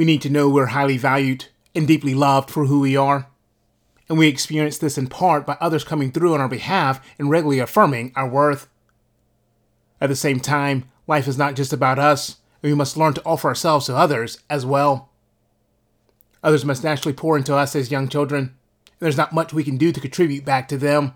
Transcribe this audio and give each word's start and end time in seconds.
We 0.00 0.06
need 0.06 0.22
to 0.22 0.30
know 0.30 0.48
we're 0.48 0.64
highly 0.64 0.96
valued 0.96 1.48
and 1.74 1.86
deeply 1.86 2.14
loved 2.14 2.48
for 2.48 2.64
who 2.64 2.80
we 2.80 2.96
are. 2.96 3.26
And 4.08 4.16
we 4.16 4.28
experience 4.28 4.78
this 4.78 4.96
in 4.96 5.08
part 5.08 5.44
by 5.44 5.58
others 5.60 5.84
coming 5.84 6.10
through 6.10 6.32
on 6.32 6.40
our 6.40 6.48
behalf 6.48 7.06
and 7.18 7.28
regularly 7.28 7.58
affirming 7.58 8.10
our 8.16 8.26
worth. 8.26 8.66
At 10.00 10.08
the 10.08 10.16
same 10.16 10.40
time, 10.40 10.88
life 11.06 11.28
is 11.28 11.36
not 11.36 11.54
just 11.54 11.74
about 11.74 11.98
us, 11.98 12.38
and 12.62 12.72
we 12.72 12.74
must 12.74 12.96
learn 12.96 13.12
to 13.12 13.24
offer 13.26 13.48
ourselves 13.48 13.84
to 13.86 13.94
others 13.94 14.38
as 14.48 14.64
well. 14.64 15.10
Others 16.42 16.64
must 16.64 16.82
naturally 16.82 17.12
pour 17.12 17.36
into 17.36 17.54
us 17.54 17.76
as 17.76 17.90
young 17.90 18.08
children, 18.08 18.40
and 18.42 19.00
there's 19.00 19.18
not 19.18 19.34
much 19.34 19.52
we 19.52 19.64
can 19.64 19.76
do 19.76 19.92
to 19.92 20.00
contribute 20.00 20.46
back 20.46 20.66
to 20.68 20.78
them. 20.78 21.12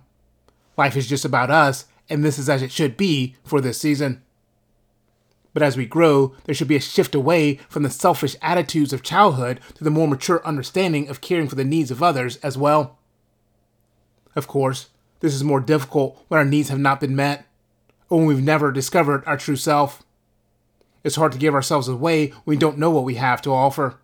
Life 0.76 0.94
is 0.94 1.08
just 1.08 1.24
about 1.24 1.50
us, 1.50 1.86
and 2.10 2.22
this 2.22 2.38
is 2.38 2.50
as 2.50 2.60
it 2.60 2.70
should 2.70 2.98
be 2.98 3.34
for 3.44 3.62
this 3.62 3.80
season. 3.80 4.22
But 5.54 5.62
as 5.62 5.76
we 5.76 5.86
grow, 5.86 6.34
there 6.44 6.54
should 6.54 6.68
be 6.68 6.76
a 6.76 6.80
shift 6.80 7.14
away 7.14 7.60
from 7.68 7.84
the 7.84 7.90
selfish 7.90 8.36
attitudes 8.42 8.92
of 8.92 9.02
childhood 9.02 9.60
to 9.76 9.84
the 9.84 9.90
more 9.90 10.08
mature 10.08 10.44
understanding 10.44 11.08
of 11.08 11.20
caring 11.20 11.48
for 11.48 11.54
the 11.54 11.64
needs 11.64 11.90
of 11.90 12.02
others 12.02 12.36
as 12.38 12.58
well. 12.58 12.98
Of 14.36 14.48
course, 14.48 14.88
this 15.20 15.32
is 15.32 15.44
more 15.44 15.60
difficult 15.60 16.22
when 16.28 16.38
our 16.38 16.44
needs 16.44 16.68
have 16.68 16.78
not 16.78 17.00
been 17.00 17.14
met, 17.16 17.46
or 18.10 18.18
when 18.18 18.26
we've 18.26 18.42
never 18.42 18.72
discovered 18.72 19.22
our 19.26 19.36
true 19.36 19.56
self. 19.56 20.02
It's 21.04 21.16
hard 21.16 21.32
to 21.32 21.38
give 21.38 21.54
ourselves 21.54 21.86
away 21.86 22.28
when 22.28 22.42
we 22.44 22.56
don't 22.56 22.78
know 22.78 22.90
what 22.90 23.04
we 23.04 23.14
have 23.14 23.40
to 23.42 23.50
offer. 23.50 24.00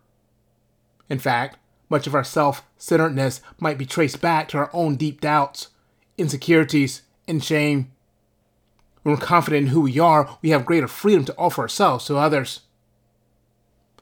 In 1.09 1.19
fact, 1.19 1.57
much 1.89 2.07
of 2.07 2.15
our 2.15 2.23
self 2.23 2.63
centeredness 2.77 3.41
might 3.59 3.77
be 3.77 3.85
traced 3.85 4.21
back 4.21 4.47
to 4.47 4.57
our 4.57 4.69
own 4.71 4.95
deep 4.95 5.19
doubts, 5.19 5.67
insecurities, 6.17 7.01
and 7.27 7.43
shame. 7.43 7.91
When 9.03 9.15
we're 9.15 9.21
confident 9.21 9.67
in 9.67 9.73
who 9.73 9.81
we 9.81 9.99
are, 9.99 10.37
we 10.41 10.49
have 10.49 10.65
greater 10.65 10.87
freedom 10.87 11.25
to 11.25 11.37
offer 11.37 11.61
ourselves 11.61 12.05
to 12.05 12.17
others. 12.17 12.61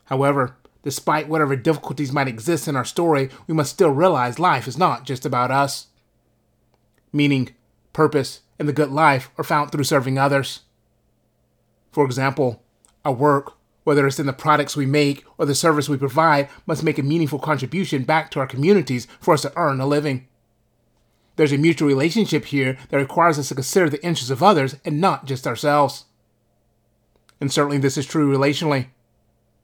However, 0.05 0.55
despite 0.83 1.29
whatever 1.29 1.55
difficulties 1.55 2.11
might 2.11 2.27
exist 2.27 2.67
in 2.67 2.75
our 2.75 2.85
story, 2.85 3.29
we 3.47 3.53
must 3.53 3.71
still 3.71 3.91
realize 3.91 4.39
life 4.39 4.67
is 4.67 4.77
not 4.77 5.05
just 5.05 5.25
about 5.25 5.51
us. 5.51 5.87
Meaning, 7.13 7.55
purpose, 7.93 8.41
and 8.57 8.67
the 8.67 8.73
good 8.73 8.91
life 8.91 9.31
are 9.37 9.43
found 9.43 9.71
through 9.71 9.83
serving 9.85 10.17
others. 10.17 10.61
For 11.91 12.05
example, 12.05 12.61
our 13.05 13.13
work, 13.13 13.53
whether 13.83 14.05
it's 14.05 14.19
in 14.19 14.25
the 14.25 14.33
products 14.33 14.75
we 14.75 14.85
make 14.85 15.25
or 15.37 15.45
the 15.45 15.55
service 15.55 15.89
we 15.89 15.97
provide, 15.97 16.49
must 16.65 16.83
make 16.83 16.99
a 16.99 17.03
meaningful 17.03 17.39
contribution 17.39 18.03
back 18.03 18.29
to 18.31 18.39
our 18.39 18.47
communities 18.47 19.07
for 19.19 19.33
us 19.33 19.41
to 19.43 19.53
earn 19.55 19.79
a 19.79 19.87
living. 19.87 20.27
There's 21.39 21.53
a 21.53 21.57
mutual 21.57 21.87
relationship 21.87 22.43
here 22.47 22.77
that 22.89 22.97
requires 22.97 23.39
us 23.39 23.47
to 23.47 23.55
consider 23.55 23.89
the 23.89 24.03
interests 24.03 24.29
of 24.29 24.43
others 24.43 24.75
and 24.83 24.99
not 24.99 25.23
just 25.23 25.47
ourselves. 25.47 26.03
And 27.39 27.49
certainly 27.49 27.77
this 27.77 27.97
is 27.97 28.05
true 28.05 28.29
relationally. 28.29 28.87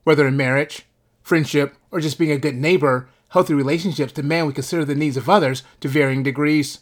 Whether 0.06 0.26
in 0.26 0.38
marriage, 0.38 0.84
friendship, 1.22 1.76
or 1.92 2.00
just 2.00 2.18
being 2.18 2.32
a 2.32 2.38
good 2.38 2.56
neighbor, 2.56 3.10
healthy 3.28 3.54
relationships 3.54 4.14
demand 4.14 4.48
we 4.48 4.54
consider 4.54 4.86
the 4.86 4.96
needs 4.96 5.18
of 5.18 5.28
others 5.30 5.64
to 5.82 5.90
varying 5.90 6.24
degrees. 6.24 6.80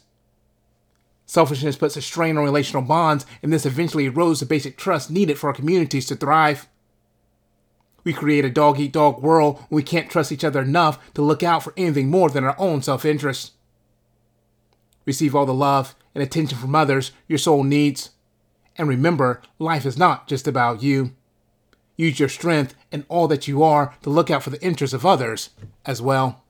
Selfishness 1.26 1.74
puts 1.74 1.96
a 1.96 2.00
strain 2.00 2.38
on 2.38 2.44
relational 2.44 2.82
bonds, 2.82 3.26
and 3.42 3.52
this 3.52 3.66
eventually 3.66 4.08
erodes 4.08 4.38
the 4.38 4.46
basic 4.46 4.76
trust 4.78 5.10
needed 5.10 5.40
for 5.40 5.48
our 5.48 5.54
communities 5.54 6.06
to 6.06 6.14
thrive. 6.14 6.68
We 8.04 8.12
create 8.12 8.44
a 8.44 8.48
dog 8.48 8.78
eat 8.78 8.92
dog 8.92 9.20
world 9.20 9.56
when 9.68 9.74
we 9.74 9.82
can't 9.82 10.08
trust 10.08 10.30
each 10.30 10.44
other 10.44 10.62
enough 10.62 11.12
to 11.14 11.22
look 11.22 11.42
out 11.42 11.64
for 11.64 11.74
anything 11.76 12.10
more 12.10 12.30
than 12.30 12.44
our 12.44 12.54
own 12.60 12.80
self 12.80 13.04
interest. 13.04 13.53
Receive 15.06 15.34
all 15.34 15.46
the 15.46 15.54
love 15.54 15.94
and 16.14 16.22
attention 16.22 16.58
from 16.58 16.74
others 16.74 17.12
your 17.26 17.38
soul 17.38 17.64
needs. 17.64 18.10
And 18.76 18.88
remember, 18.88 19.42
life 19.58 19.86
is 19.86 19.98
not 19.98 20.26
just 20.28 20.46
about 20.46 20.82
you. 20.82 21.14
Use 21.96 22.18
your 22.18 22.28
strength 22.28 22.74
and 22.90 23.04
all 23.08 23.28
that 23.28 23.46
you 23.46 23.62
are 23.62 23.94
to 24.02 24.10
look 24.10 24.30
out 24.30 24.42
for 24.42 24.50
the 24.50 24.62
interests 24.62 24.94
of 24.94 25.06
others 25.06 25.50
as 25.86 26.02
well. 26.02 26.43